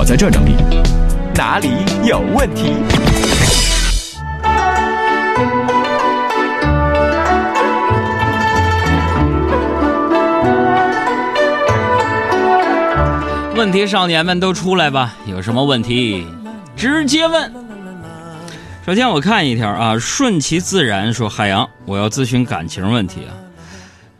[0.00, 0.54] 我在这整理，
[1.34, 1.68] 哪里
[2.08, 2.72] 有问题？
[13.54, 16.26] 问题少年们都出来吧，有什么问题
[16.74, 17.52] 直接问。
[18.86, 23.36] 首先我看一条啊，顺其自然说海洋，我要咨询感情问题啊。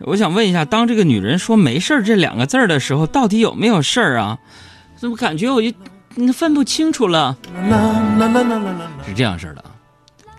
[0.00, 4.36] 我想问一下，当这个女人说“没事儿”这两个字儿的时候，到底有没有事儿啊？
[5.00, 5.72] 怎么感觉我就
[6.30, 7.34] 分不清楚了？
[9.06, 9.70] 是这样式的啊，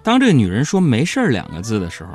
[0.04, 2.10] 当这个女人说“没事儿”两个字的时候。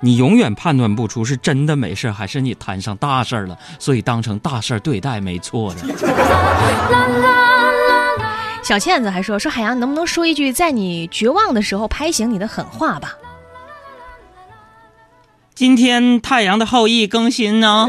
[0.00, 5.80] 你永远判断不出是真的没事还是你摊上大事了，所以当成大事对待没错的。
[8.62, 13.14] 小倩子还说说海洋，能不能说一句在你绝望的时候拍醒你的狠话吧？
[15.54, 17.88] 今天《太阳的后裔》更新呢，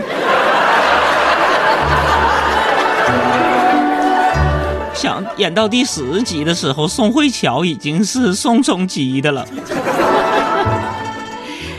[4.95, 9.45] 想演到第十集的时候，宋慧乔已经是宋仲基的了。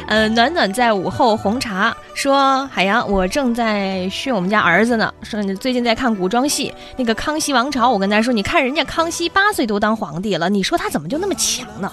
[0.07, 5.13] 呃，暖暖在午后红茶说：“海洋，我正在训我们家儿子呢。
[5.23, 11.91] 说你最近在看古装戏，那个《康熙王朝》，我跟他说，你看人家康熙八岁都当皇帝了，你说他怎么就那么强呢？”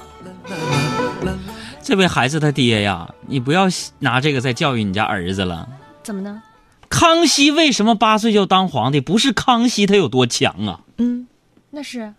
[1.81, 5.67] 这位孩子他爹呀，你不要拿这个在教育你家儿子了。
[6.03, 6.43] 怎么呢？
[6.89, 9.01] 康熙为什么八岁就当皇帝？
[9.01, 10.81] 不是康熙他有多强啊？
[10.97, 11.27] 嗯，
[11.71, 12.13] 那是，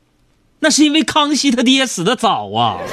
[0.60, 2.78] 那是因为康熙他爹死的早啊。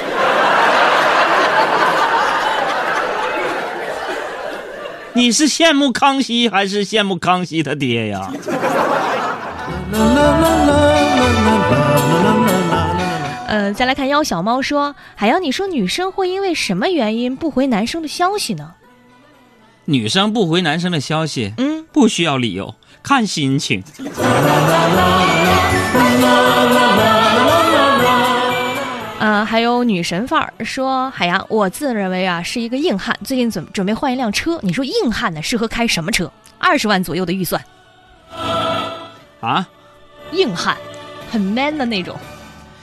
[5.14, 8.32] 你是羡慕康熙还是羡慕康熙他爹呀？
[13.48, 18.72] 呃，再来看妖小猫说：“海洋，你说女生会因为什么原因不回男生的消息呢？”
[19.84, 23.82] 女生不回男生的消息，嗯，不需要理由，看心情。
[29.18, 34.58] 呃，还有女神范儿说：“海洋，我自认为啊是一个硬汉，最近准准备换一辆车。
[34.62, 36.32] 你说硬汉呢适合开什么车？
[36.58, 37.62] 二十万左右的预算。”
[39.40, 39.68] 啊，
[40.32, 40.76] 硬汉，
[41.30, 42.16] 很 man 的那种，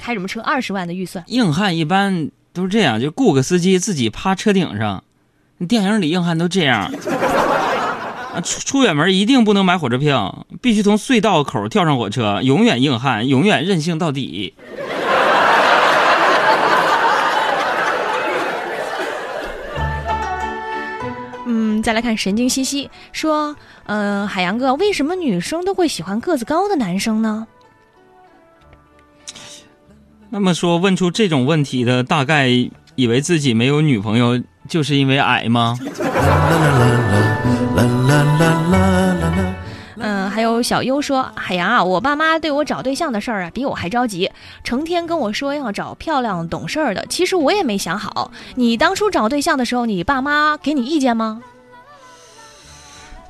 [0.01, 0.41] 开什么车？
[0.41, 1.23] 二十万的预算。
[1.27, 5.03] 硬汉一般都是这样，就雇个司机自己趴车顶上。
[5.67, 6.89] 电影里硬汉都这样。
[8.33, 14.53] 啊，出出远门一定不能买火车票，必须从隧道口跳上火车，永远硬汉，永远任性到底。
[21.51, 23.55] 嗯再来看神经兮兮说
[23.87, 27.47] ：“呃，海洋哥，为什么女生都会喜欢个子高的男生呢？”
[30.29, 32.49] 那么说，问出这种问题的，大概
[32.93, 35.75] 以为自己没有女朋友，就是因为矮吗？
[40.01, 44.31] 嗯，还有小优说：“海洋啊，我爸妈对我找对象的事儿啊，比我还着急，
[44.63, 47.05] 成天跟我说要找漂亮懂事儿的。
[47.07, 51.41] 其实我也没想好，你当初找对象的时候，你爸妈给你意见吗？”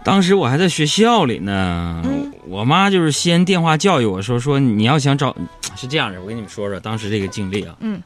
[0.03, 2.01] 当时我还在学校里呢，
[2.47, 5.35] 我妈就是先电话教育我说说你要想找，
[5.75, 7.75] 是这样的，我跟你们说说当时这个经历啊。
[7.81, 8.01] 嗯，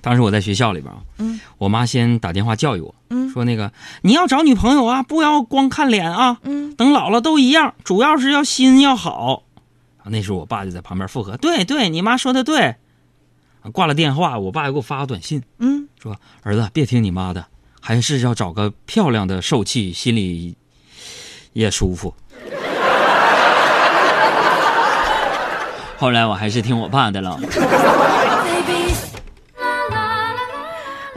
[0.00, 9.42] 当时我在学校里边啊，嗯，我妈先打电话教育我，嗯，说那个你要找女朋友啊，不要光看脸啊，嗯，等老了都一样，主要是要心要好。
[9.98, 12.76] 啊，那时候我爸就在旁边附和，对对，你妈说的对。
[13.72, 17.46] 挂了电话，我爸又给我发个短信，嗯，说儿子别听你妈的，
[17.80, 20.56] 还是要找个漂亮的受气，心里。
[21.52, 22.14] 也舒服。
[25.98, 27.36] 后来我还是听我爸的了。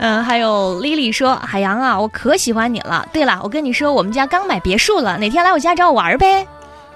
[0.04, 3.08] 嗯，还有丽丽说：“海洋啊，我可喜欢你了。
[3.10, 6.46] 对了，我跟你说，我们家刚买别墅了，哪天来我家找我玩呗？”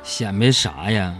[0.05, 1.15] 显摆啥呀？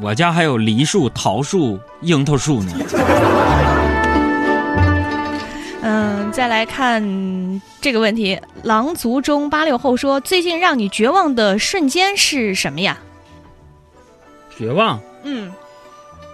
[0.00, 2.72] 我家还有梨树、桃树、樱桃树呢。
[5.82, 12.96] 嗯，再来看这个问题，狼族中八六后说：“最近让你绝望的瞬间是什么呀？”
[14.56, 15.00] 绝望？
[15.24, 15.52] 嗯，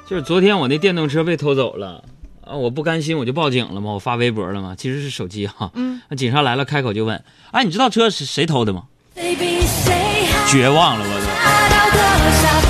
[0.07, 2.05] 就是昨天我那电动车被偷走了
[2.51, 2.57] 啊！
[2.57, 5.71] 我不甘心，我就报警了嘛，我发微博了嘛，其实是手机哈。
[5.75, 8.83] 嗯，那警察来了，开口就问：“哎，你知道车是谁偷的吗？”
[10.51, 11.21] 绝望了，我
[12.65, 12.70] 都。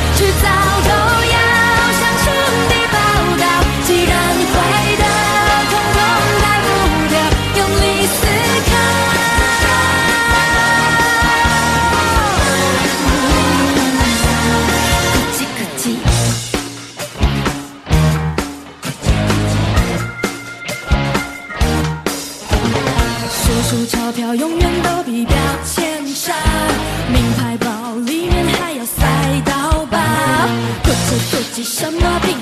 [23.91, 26.33] 钞票永远都比标签差，
[27.13, 29.99] 名牌包里面还要塞到8，
[30.85, 32.40] 各嘴各计什么拼。